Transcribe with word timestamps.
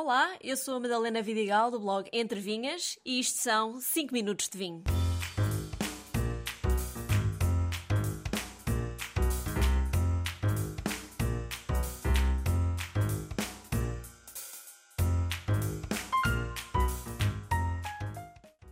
Olá, 0.00 0.30
eu 0.40 0.56
sou 0.56 0.76
a 0.76 0.80
Madalena 0.80 1.20
Vidigal 1.20 1.72
do 1.72 1.80
blog 1.80 2.08
Entre 2.12 2.38
Vinhas 2.38 2.96
e 3.04 3.18
isto 3.18 3.40
são 3.40 3.80
5 3.80 4.14
minutos 4.14 4.48
de 4.48 4.56
vinho. 4.56 4.84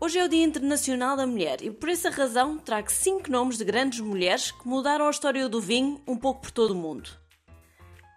Hoje 0.00 0.20
é 0.20 0.24
o 0.24 0.28
Dia 0.28 0.44
Internacional 0.44 1.16
da 1.16 1.26
Mulher 1.26 1.60
e 1.60 1.72
por 1.72 1.88
essa 1.88 2.08
razão 2.08 2.56
trago 2.56 2.88
5 2.88 3.28
nomes 3.28 3.58
de 3.58 3.64
grandes 3.64 3.98
mulheres 3.98 4.52
que 4.52 4.68
mudaram 4.68 5.08
a 5.08 5.10
história 5.10 5.48
do 5.48 5.60
vinho 5.60 6.00
um 6.06 6.16
pouco 6.16 6.42
por 6.42 6.52
todo 6.52 6.70
o 6.70 6.76
mundo. 6.76 7.10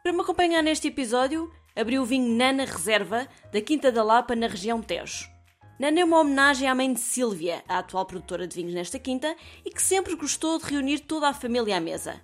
Para 0.04 0.14
me 0.14 0.22
acompanhar 0.22 0.62
neste 0.62 0.88
episódio, 0.90 1.52
abriu 1.80 2.02
o 2.02 2.06
vinho 2.06 2.36
Nana 2.36 2.66
Reserva, 2.66 3.26
da 3.54 3.62
Quinta 3.62 3.90
da 3.90 4.04
Lapa, 4.04 4.36
na 4.36 4.48
região 4.48 4.82
Tejo. 4.82 5.30
Nana 5.80 6.02
é 6.02 6.04
uma 6.04 6.20
homenagem 6.20 6.68
à 6.68 6.76
mãe 6.76 6.92
de 6.92 7.00
Sílvia, 7.00 7.64
a 7.70 7.80
atual 7.80 8.06
produtora 8.06 8.46
de 8.46 8.54
vinhos 8.54 8.74
nesta 8.74 9.00
quinta, 9.00 9.34
e 9.64 9.70
que 9.70 9.82
sempre 9.82 10.14
gostou 10.18 10.60
de 10.60 10.66
reunir 10.66 11.00
toda 11.00 11.30
a 11.30 11.34
família 11.34 11.78
à 11.78 11.80
mesa. 11.80 12.20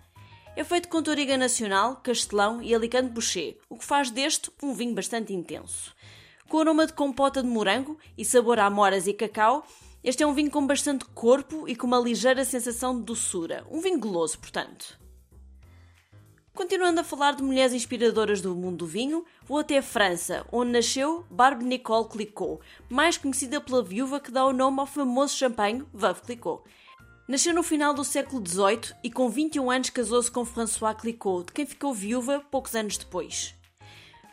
É 0.58 0.64
feito 0.66 0.90
com 0.90 1.02
Toriga 1.02 1.38
Nacional, 1.38 1.96
Castelão 2.04 2.62
e 2.62 2.76
Alicante 2.76 3.14
Boucher, 3.14 3.58
o 3.70 3.78
que 3.78 3.86
faz 3.86 4.12
deste 4.12 4.52
um 4.62 4.74
vinho 4.74 4.94
bastante 4.94 5.32
intenso. 5.32 5.96
Com 6.50 6.60
aroma 6.60 6.86
de 6.86 6.92
compota 6.92 7.42
de 7.42 7.48
morango 7.48 7.98
e 8.18 8.26
sabor 8.26 8.60
a 8.60 8.66
amoras 8.66 9.08
e 9.08 9.14
cacau, 9.14 9.66
este 10.04 10.22
é 10.22 10.28
um 10.28 10.34
vinho 10.34 10.52
com 10.52 10.68
bastante 10.68 11.06
corpo 11.06 11.66
e 11.66 11.78
com 11.78 11.88
uma 11.88 11.98
ligeira 11.98 12.44
sensação 12.44 12.98
de 12.98 13.06
doçura. 13.06 13.66
Um 13.72 13.80
vinho 13.80 14.00
goloso, 14.00 14.38
portanto. 14.38 15.00
Continuando 16.56 17.02
a 17.02 17.04
falar 17.04 17.36
de 17.36 17.44
mulheres 17.44 17.74
inspiradoras 17.74 18.40
do 18.40 18.56
mundo 18.56 18.78
do 18.78 18.88
vinho, 18.88 19.26
vou 19.44 19.58
até 19.58 19.78
a 19.78 19.84
França, 19.84 20.46
onde 20.50 20.72
nasceu 20.72 21.26
Barbe 21.30 21.66
Nicole 21.66 22.08
Clicquot, 22.08 22.62
mais 22.90 23.18
conhecida 23.18 23.60
pela 23.60 23.84
viúva 23.84 24.22
que 24.22 24.32
dá 24.32 24.46
o 24.46 24.54
nome 24.54 24.80
ao 24.80 24.86
famoso 24.86 25.36
champanhe 25.36 25.84
Veuve 25.94 26.22
Clicquot. 26.22 26.64
Nasceu 27.28 27.54
no 27.54 27.62
final 27.62 27.94
do 27.94 28.06
século 28.06 28.42
XVIII 28.42 28.96
e 29.04 29.12
com 29.12 29.28
21 29.28 29.70
anos 29.70 29.90
casou-se 29.90 30.32
com 30.32 30.46
François 30.46 30.96
Clicquot, 30.96 31.48
de 31.48 31.52
quem 31.52 31.66
ficou 31.66 31.94
viúva 31.94 32.42
poucos 32.50 32.74
anos 32.74 32.98
depois. 32.98 33.54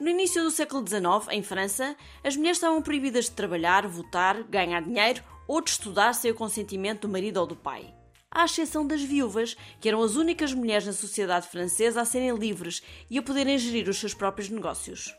No 0.00 0.08
início 0.08 0.44
do 0.44 0.50
século 0.52 0.86
XIX, 0.86 1.28
em 1.32 1.42
França, 1.42 1.96
as 2.22 2.36
mulheres 2.36 2.58
estavam 2.58 2.80
proibidas 2.82 3.24
de 3.24 3.32
trabalhar, 3.32 3.84
votar, 3.88 4.44
ganhar 4.44 4.80
dinheiro 4.82 5.24
ou 5.48 5.60
de 5.60 5.70
estudar 5.70 6.12
sem 6.12 6.30
o 6.30 6.36
consentimento 6.36 7.00
do 7.00 7.08
marido 7.08 7.38
ou 7.38 7.48
do 7.48 7.56
pai 7.56 7.92
à 8.32 8.44
exceção 8.44 8.86
das 8.86 9.02
viúvas, 9.02 9.56
que 9.80 9.88
eram 9.88 10.02
as 10.02 10.16
únicas 10.16 10.52
mulheres 10.54 10.86
na 10.86 10.92
sociedade 10.92 11.46
francesa 11.46 12.00
a 12.00 12.04
serem 12.04 12.34
livres 12.34 12.82
e 13.10 13.18
a 13.18 13.22
poderem 13.22 13.58
gerir 13.58 13.88
os 13.88 13.98
seus 13.98 14.14
próprios 14.14 14.48
negócios. 14.48 15.14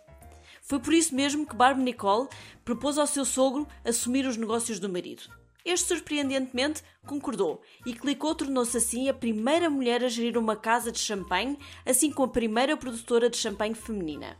Foi 0.63 0.79
por 0.79 0.93
isso 0.93 1.13
mesmo 1.13 1.45
que 1.45 1.55
Barbe 1.55 1.83
Nicole 1.83 2.27
propôs 2.65 2.97
ao 2.97 3.05
seu 3.05 3.23
sogro 3.23 3.67
assumir 3.85 4.25
os 4.25 4.37
negócios 4.37 4.79
do 4.79 4.89
marido. 4.89 5.23
Este, 5.65 5.89
surpreendentemente, 5.89 6.83
concordou 7.05 7.61
e 7.85 7.93
Clicquot 7.93 8.35
tornou-se 8.35 8.75
assim 8.75 9.07
a 9.07 9.13
primeira 9.13 9.69
mulher 9.69 10.03
a 10.03 10.09
gerir 10.09 10.37
uma 10.37 10.55
casa 10.55 10.91
de 10.91 10.99
champanhe, 10.99 11.57
assim 11.85 12.11
como 12.11 12.27
a 12.27 12.33
primeira 12.33 12.75
produtora 12.75 13.29
de 13.29 13.37
champanhe 13.37 13.73
feminina. 13.73 14.37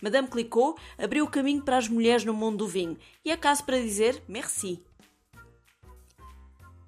Madame 0.00 0.28
Clicquot 0.28 0.78
abriu 0.98 1.24
o 1.24 1.30
caminho 1.30 1.62
para 1.62 1.78
as 1.78 1.88
mulheres 1.88 2.24
no 2.24 2.34
mundo 2.34 2.58
do 2.58 2.68
vinho 2.68 2.96
e 3.24 3.30
é 3.30 3.36
caso 3.36 3.64
para 3.64 3.80
dizer 3.80 4.22
merci. 4.28 4.84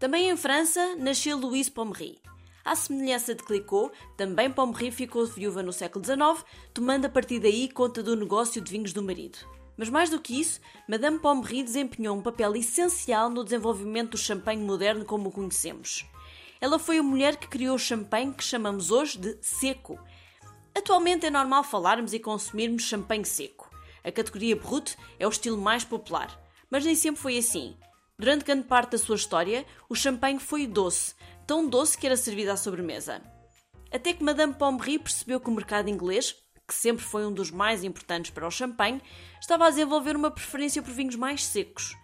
Também 0.07 0.31
em 0.31 0.37
França 0.37 0.95
nasceu 0.95 1.37
Louise 1.37 1.69
Pommery. 1.69 2.21
À 2.65 2.77
semelhança 2.77 3.35
de 3.35 3.43
Clicquot, 3.43 3.91
também 4.17 4.49
Pommery 4.49 4.93
ficou 4.93 5.27
viúva 5.27 5.65
no 5.65 5.73
século 5.73 6.05
XIX, 6.05 6.45
tomando 6.73 7.07
a 7.07 7.09
partir 7.09 7.41
daí 7.41 7.69
conta 7.69 8.05
do 8.05 8.15
negócio 8.15 8.61
de 8.61 8.71
vinhos 8.71 8.93
do 8.93 9.03
marido. 9.03 9.37
Mas 9.77 9.89
mais 9.89 10.09
do 10.09 10.21
que 10.21 10.41
isso, 10.41 10.61
Madame 10.89 11.19
Pommery 11.19 11.65
desempenhou 11.65 12.17
um 12.17 12.23
papel 12.23 12.55
essencial 12.55 13.29
no 13.29 13.43
desenvolvimento 13.43 14.13
do 14.13 14.17
champanhe 14.17 14.63
moderno 14.63 15.05
como 15.05 15.29
o 15.29 15.33
conhecemos. 15.33 16.07
Ela 16.61 16.79
foi 16.79 16.99
a 16.99 17.03
mulher 17.03 17.35
que 17.35 17.49
criou 17.49 17.75
o 17.75 17.81
champanhe 17.81 18.33
que 18.33 18.45
chamamos 18.45 18.93
hoje 18.93 19.19
de 19.19 19.37
seco. 19.41 19.99
Atualmente 20.73 21.27
é 21.27 21.31
normal 21.31 21.65
falarmos 21.65 22.13
e 22.13 22.21
consumirmos 22.21 22.85
champanhe 22.85 23.25
seco. 23.25 23.69
A 24.05 24.13
categoria 24.13 24.55
Brut 24.55 24.97
é 25.19 25.27
o 25.27 25.31
estilo 25.31 25.59
mais 25.59 25.83
popular, 25.83 26.41
mas 26.71 26.85
nem 26.85 26.95
sempre 26.95 27.21
foi 27.21 27.39
assim. 27.39 27.77
Durante 28.19 28.47
grande 28.47 28.67
parte 28.67 28.93
da 28.93 28.99
sua 28.99 29.17
história, 29.17 29.67
o 29.91 29.95
champanhe 29.95 30.39
foi 30.39 30.67
doce, 30.67 31.15
tão 31.47 31.69
doce 31.69 31.99
que 31.99 32.07
era 32.07 32.17
servido 32.17 32.51
à 32.51 32.57
sobremesa. 32.57 33.21
Até 33.93 34.15
que 34.15 34.25
Madame 34.25 34.55
Pommery 34.55 34.99
percebeu 34.99 35.39
que 35.39 35.51
o 35.51 35.53
mercado 35.53 35.91
inglês, 35.91 36.35
que 36.67 36.75
sempre 36.75 37.05
foi 37.05 37.27
um 37.27 37.33
dos 37.33 37.51
mais 37.51 37.85
importantes 37.85 38.31
para 38.31 38.47
o 38.47 38.51
champanhe, 38.51 39.03
estava 39.39 39.67
a 39.67 39.71
desenvolver 39.71 40.17
uma 40.17 40.31
preferência 40.31 40.83
por 40.83 40.93
vinhos 40.93 41.15
mais 41.15 41.45
secos. 41.45 41.95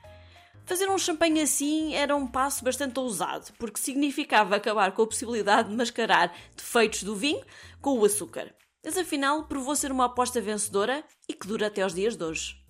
Fazer 0.66 0.86
um 0.90 0.98
champanhe 0.98 1.40
assim 1.40 1.94
era 1.94 2.14
um 2.14 2.26
passo 2.26 2.62
bastante 2.62 3.00
ousado, 3.00 3.50
porque 3.58 3.80
significava 3.80 4.56
acabar 4.56 4.92
com 4.92 5.02
a 5.02 5.06
possibilidade 5.06 5.70
de 5.70 5.74
mascarar 5.74 6.36
defeitos 6.54 7.04
do 7.04 7.16
vinho 7.16 7.42
com 7.80 7.98
o 7.98 8.04
açúcar. 8.04 8.54
Mas 8.84 8.98
afinal 8.98 9.44
provou 9.44 9.74
ser 9.74 9.90
uma 9.90 10.04
aposta 10.04 10.42
vencedora 10.42 11.02
e 11.26 11.32
que 11.32 11.46
dura 11.46 11.68
até 11.68 11.80
aos 11.80 11.94
dias 11.94 12.16
de 12.16 12.24
hoje. 12.24 12.61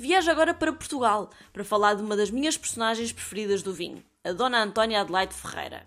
Viajo 0.00 0.30
agora 0.30 0.54
para 0.54 0.72
Portugal 0.72 1.28
para 1.52 1.62
falar 1.62 1.92
de 1.92 2.02
uma 2.02 2.16
das 2.16 2.30
minhas 2.30 2.56
personagens 2.56 3.12
preferidas 3.12 3.62
do 3.62 3.74
vinho, 3.74 4.02
a 4.24 4.32
Dona 4.32 4.62
Antónia 4.62 5.02
Adelaide 5.02 5.34
Ferreira. 5.34 5.84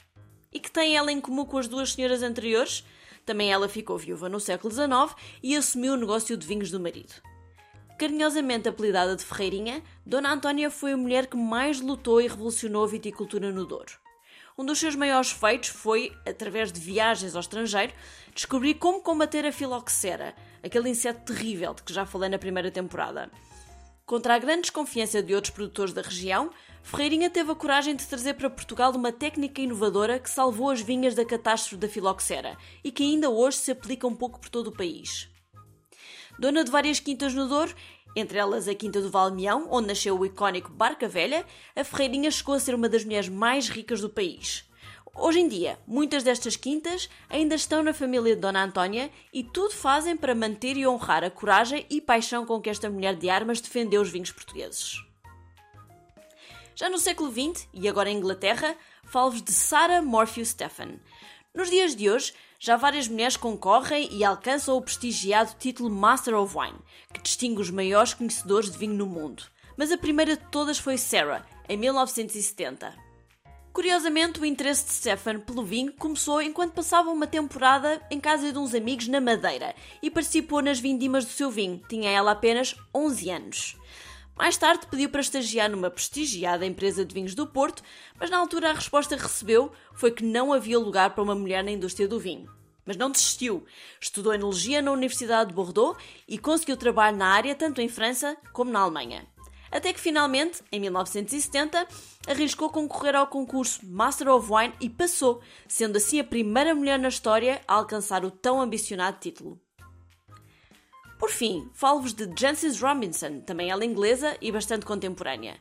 E 0.51 0.59
que 0.59 0.69
tem 0.69 0.95
ela 0.95 1.11
em 1.11 1.19
comum 1.19 1.43
com 1.43 1.57
as 1.57 1.67
duas 1.67 1.93
senhoras 1.93 2.21
anteriores? 2.21 2.85
Também 3.25 3.51
ela 3.51 3.67
ficou 3.67 3.97
viúva 3.97 4.29
no 4.29 4.39
século 4.39 4.71
XIX 4.71 5.19
e 5.41 5.55
assumiu 5.55 5.93
o 5.93 5.97
negócio 5.97 6.37
de 6.37 6.45
vinhos 6.45 6.69
do 6.69 6.79
marido. 6.79 7.11
Carinhosamente 7.97 8.69
apelidada 8.69 9.15
de 9.15 9.25
Ferreirinha, 9.25 9.81
Dona 10.05 10.31
Antónia 10.31 10.69
foi 10.69 10.91
a 10.91 10.97
mulher 10.97 11.25
que 11.25 11.35
mais 11.35 11.81
lutou 11.81 12.21
e 12.21 12.27
revolucionou 12.27 12.83
a 12.83 12.87
viticultura 12.87 13.51
no 13.51 13.65
Douro. 13.65 13.93
Um 14.55 14.63
dos 14.63 14.77
seus 14.77 14.95
maiores 14.95 15.31
feitos 15.31 15.69
foi, 15.69 16.15
através 16.23 16.71
de 16.71 16.79
viagens 16.79 17.33
ao 17.33 17.41
estrangeiro, 17.41 17.91
descobrir 18.31 18.75
como 18.75 19.01
combater 19.01 19.43
a 19.43 19.51
filoxera, 19.51 20.35
aquele 20.61 20.89
inseto 20.89 21.33
terrível 21.33 21.73
de 21.73 21.81
que 21.81 21.91
já 21.91 22.05
falei 22.05 22.29
na 22.29 22.37
primeira 22.37 22.69
temporada. 22.69 23.31
Contra 24.05 24.35
a 24.35 24.39
grande 24.39 24.63
desconfiança 24.63 25.23
de 25.23 25.33
outros 25.33 25.53
produtores 25.53 25.93
da 25.93 26.01
região, 26.01 26.51
Ferreirinha 26.83 27.29
teve 27.29 27.49
a 27.51 27.55
coragem 27.55 27.95
de 27.95 28.05
trazer 28.05 28.33
para 28.33 28.49
Portugal 28.49 28.91
uma 28.93 29.13
técnica 29.13 29.61
inovadora 29.61 30.19
que 30.19 30.29
salvou 30.29 30.69
as 30.69 30.81
vinhas 30.81 31.15
da 31.15 31.23
catástrofe 31.23 31.77
da 31.77 31.87
filoxera 31.87 32.57
e 32.83 32.91
que 32.91 33.01
ainda 33.01 33.29
hoje 33.29 33.57
se 33.57 33.71
aplica 33.71 34.05
um 34.05 34.15
pouco 34.15 34.41
por 34.41 34.49
todo 34.49 34.67
o 34.67 34.75
país. 34.75 35.29
Dona 36.37 36.65
de 36.65 36.71
várias 36.71 36.99
quintas 36.99 37.33
no 37.33 37.47
Douro, 37.47 37.73
entre 38.13 38.37
elas 38.37 38.67
a 38.67 38.75
Quinta 38.75 39.01
do 39.01 39.09
Valmião, 39.09 39.67
onde 39.71 39.87
nasceu 39.87 40.19
o 40.19 40.25
icónico 40.25 40.71
Barca 40.71 41.07
Velha, 41.07 41.45
a 41.73 41.83
Ferreirinha 41.85 42.29
chegou 42.29 42.55
a 42.55 42.59
ser 42.59 42.75
uma 42.75 42.89
das 42.89 43.05
mulheres 43.05 43.29
mais 43.29 43.69
ricas 43.69 44.01
do 44.01 44.09
país. 44.09 44.65
Hoje 45.15 45.39
em 45.39 45.47
dia, 45.47 45.77
muitas 45.85 46.23
destas 46.23 46.55
quintas 46.55 47.07
ainda 47.29 47.53
estão 47.53 47.83
na 47.83 47.93
família 47.93 48.35
de 48.35 48.41
Dona 48.41 48.63
Antónia 48.63 49.11
e 49.31 49.43
tudo 49.43 49.71
fazem 49.71 50.17
para 50.17 50.33
manter 50.33 50.75
e 50.75 50.87
honrar 50.87 51.23
a 51.23 51.29
coragem 51.29 51.85
e 51.87 52.01
paixão 52.01 52.47
com 52.47 52.59
que 52.59 52.69
esta 52.69 52.89
mulher 52.89 53.15
de 53.15 53.29
armas 53.29 53.61
defendeu 53.61 54.01
os 54.01 54.09
vinhos 54.09 54.31
portugueses. 54.31 55.03
Já 56.75 56.89
no 56.89 56.97
século 56.97 57.31
XX, 57.31 57.67
e 57.71 57.87
agora 57.87 58.09
em 58.09 58.17
Inglaterra, 58.17 58.75
falo-vos 59.05 59.43
de 59.43 59.51
Sarah 59.51 60.01
Morphew 60.01 60.43
Stephan. 60.43 60.99
Nos 61.53 61.69
dias 61.69 61.95
de 61.95 62.09
hoje, 62.09 62.33
já 62.57 62.75
várias 62.75 63.07
mulheres 63.07 63.37
concorrem 63.37 64.09
e 64.11 64.23
alcançam 64.23 64.75
o 64.75 64.81
prestigiado 64.81 65.53
título 65.59 65.91
Master 65.91 66.33
of 66.33 66.57
Wine, 66.57 66.79
que 67.13 67.21
distingue 67.21 67.61
os 67.61 67.69
maiores 67.69 68.15
conhecedores 68.15 68.71
de 68.71 68.79
vinho 68.79 68.95
no 68.95 69.05
mundo. 69.05 69.43
Mas 69.77 69.91
a 69.91 69.97
primeira 69.97 70.35
de 70.35 70.43
todas 70.49 70.79
foi 70.79 70.97
Sarah, 70.97 71.45
em 71.69 71.77
1970. 71.77 73.12
Curiosamente, 73.73 74.39
o 74.39 74.45
interesse 74.45 74.85
de 74.85 74.91
Stefan 74.91 75.39
pelo 75.39 75.63
vinho 75.63 75.91
começou 75.93 76.39
enquanto 76.39 76.73
passava 76.73 77.09
uma 77.09 77.25
temporada 77.25 77.99
em 78.11 78.19
casa 78.19 78.53
de 78.53 78.59
uns 78.59 78.75
amigos 78.75 79.07
na 79.07 79.19
Madeira 79.19 79.73
e 79.99 80.11
participou 80.11 80.61
nas 80.61 80.79
vindimas 80.79 81.25
do 81.25 81.31
seu 81.31 81.49
vinho. 81.49 81.81
Tinha 81.89 82.11
ela 82.11 82.33
apenas 82.33 82.75
11 82.93 83.31
anos. 83.31 83.77
Mais 84.37 84.57
tarde 84.57 84.85
pediu 84.85 85.09
para 85.09 85.21
estagiar 85.21 85.71
numa 85.71 85.89
prestigiada 85.89 86.67
empresa 86.67 87.03
de 87.03 87.15
vinhos 87.15 87.33
do 87.33 87.47
Porto, 87.47 87.81
mas 88.19 88.29
na 88.29 88.37
altura 88.37 88.69
a 88.69 88.73
resposta 88.73 89.17
que 89.17 89.23
recebeu 89.23 89.71
foi 89.95 90.11
que 90.11 90.23
não 90.23 90.53
havia 90.53 90.77
lugar 90.77 91.09
para 91.09 91.23
uma 91.23 91.33
mulher 91.33 91.63
na 91.63 91.71
indústria 91.71 92.07
do 92.07 92.19
vinho. 92.19 92.47
Mas 92.85 92.95
não 92.95 93.09
desistiu. 93.09 93.65
Estudou 93.99 94.35
enologia 94.35 94.83
na 94.83 94.91
Universidade 94.91 95.49
de 95.49 95.55
Bordeaux 95.55 95.97
e 96.27 96.37
conseguiu 96.37 96.77
trabalho 96.77 97.17
na 97.17 97.27
área 97.27 97.55
tanto 97.55 97.81
em 97.81 97.89
França 97.89 98.37
como 98.51 98.69
na 98.69 98.81
Alemanha 98.81 99.32
até 99.77 99.91
que 99.91 99.99
finalmente, 99.99 100.61
em 100.71 100.79
1970, 100.79 101.87
arriscou 102.27 102.69
concorrer 102.69 103.15
ao 103.15 103.25
concurso 103.25 103.83
Master 103.83 104.29
of 104.29 104.47
Wine 104.51 104.73
e 104.79 104.89
passou, 104.89 105.41
sendo 105.67 105.97
assim 105.97 106.19
a 106.19 106.23
primeira 106.23 106.75
mulher 106.75 106.99
na 106.99 107.07
história 107.07 107.59
a 107.67 107.73
alcançar 107.73 108.23
o 108.23 108.29
tão 108.29 108.61
ambicionado 108.61 109.17
título. 109.19 109.59
Por 111.17 111.31
fim, 111.31 111.69
falo-vos 111.73 112.13
de 112.13 112.29
Jancis 112.37 112.79
Robinson, 112.79 113.39
também 113.41 113.71
ela 113.71 113.85
inglesa 113.85 114.37
e 114.39 114.51
bastante 114.51 114.85
contemporânea. 114.85 115.57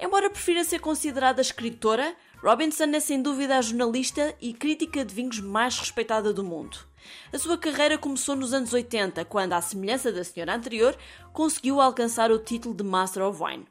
Embora 0.00 0.30
prefira 0.30 0.64
ser 0.64 0.80
considerada 0.80 1.40
escritora, 1.40 2.16
Robinson 2.42 2.84
é 2.94 3.00
sem 3.00 3.20
dúvida 3.20 3.58
a 3.58 3.62
jornalista 3.62 4.34
e 4.40 4.52
crítica 4.52 5.04
de 5.04 5.14
vinhos 5.14 5.40
mais 5.40 5.78
respeitada 5.78 6.32
do 6.32 6.42
mundo. 6.42 6.78
A 7.32 7.38
sua 7.38 7.58
carreira 7.58 7.98
começou 7.98 8.36
nos 8.36 8.52
anos 8.52 8.72
80, 8.72 9.24
quando, 9.24 9.52
à 9.52 9.60
semelhança 9.60 10.12
da 10.12 10.24
senhora 10.24 10.54
anterior, 10.54 10.96
conseguiu 11.32 11.80
alcançar 11.80 12.30
o 12.30 12.38
título 12.38 12.74
de 12.74 12.82
Master 12.82 13.24
of 13.24 13.42
Wine. 13.42 13.66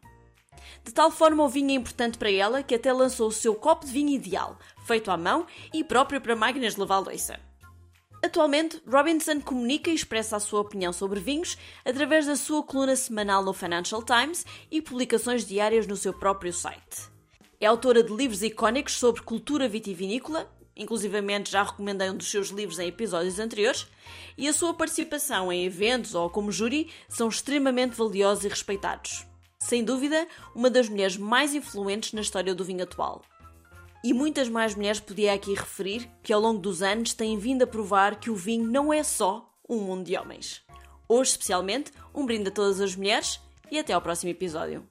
De 0.83 0.94
tal 0.94 1.09
forma 1.12 1.44
o 1.44 1.50
vinho 1.50 1.71
é 1.71 1.75
importante 1.75 2.18
para 2.18 2.31
ela 2.31 2.63
que 2.63 2.75
até 2.75 2.91
lançou 2.91 3.27
o 3.27 3.31
seu 3.31 3.56
copo 3.56 3.85
de 3.85 3.91
vinho 3.91 4.09
ideal, 4.09 4.57
feito 4.85 5.12
à 5.12 5.18
mão 5.18 5.45
e 5.74 5.83
próprio 5.83 6.19
para 6.19 6.35
máquinas 6.35 6.74
de 6.74 6.80
lavar 6.80 7.01
louça. 7.01 7.39
Atualmente, 8.24 8.81
Robinson 8.88 9.41
comunica 9.41 9.89
e 9.89 9.95
expressa 9.95 10.38
a 10.38 10.39
sua 10.39 10.62
opinião 10.62 10.94
sobre 10.94 11.19
vinhos 11.19 11.57
através 11.83 12.25
da 12.25 12.38
sua 12.38 12.63
coluna 12.63 12.95
semanal 12.95 13.44
no 13.44 13.53
Financial 13.53 14.01
Times 14.01 14.45
e 14.71 14.81
publicações 14.81 15.45
diárias 15.45 15.86
no 15.86 15.97
seu 15.97 16.13
próprio 16.13 16.53
site. 16.53 17.12
É 17.59 17.65
autora 17.65 18.01
de 18.01 18.13
livros 18.13 18.41
icónicos 18.41 18.94
sobre 18.94 19.21
cultura 19.21 19.68
vitivinícola, 19.68 20.50
inclusivamente 20.75 21.52
já 21.52 21.64
recomendei 21.64 22.10
um 22.10 22.18
dos 22.18 22.30
seus 22.30 22.50
livros 22.50 22.80
em 22.80 22.88
episódios 22.88 23.40
anteriores, 23.40 23.88
e 24.38 24.48
a 24.48 24.54
sua 24.54 24.74
participação 24.74 25.52
em 25.52 25.66
eventos 25.66 26.16
ou 26.16 26.30
como 26.30 26.52
júri 26.52 26.90
são 27.08 27.28
extremamente 27.28 27.96
valiosos 27.96 28.46
e 28.46 28.48
respeitados. 28.48 29.25
Sem 29.60 29.84
dúvida, 29.84 30.28
uma 30.54 30.70
das 30.70 30.90
mulheres 30.90 31.16
mais 31.16 31.54
influentes 31.54 32.14
na 32.14 32.22
história 32.22 32.54
do 32.54 32.66
vinho 32.66 32.84
atual. 32.84 33.22
E 34.04 34.14
muitas 34.14 34.50
mais 34.50 34.75
mulheres 34.75 35.00
podia 35.00 35.34
aqui 35.34 35.54
referir 35.54 36.10
que 36.22 36.34
ao 36.34 36.42
longo 36.42 36.60
dos 36.60 36.81
anos 36.81 37.14
têm 37.14 37.38
vindo 37.38 37.64
a 37.64 37.68
provar 37.68 38.20
que 38.20 38.30
o 38.30 38.36
vinho 38.36 38.70
não 38.70 38.92
é 38.92 39.02
só 39.04 39.50
um 39.70 39.80
mundo 39.80 40.04
de 40.04 40.18
homens. 40.18 40.62
Hoje, 41.08 41.31
especialmente, 41.31 41.92
um 42.14 42.25
brinde 42.25 42.50
a 42.50 42.52
todas 42.52 42.81
as 42.81 42.96
mulheres 42.96 43.40
e 43.72 43.80
até 43.80 43.94
ao 43.94 44.02
próximo 44.02 44.31
episódio. 44.31 44.86